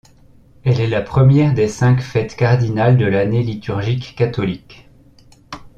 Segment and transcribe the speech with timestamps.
[0.63, 4.89] Elle est la première des cinq fêtes cardinales de l'année liturgique catholique.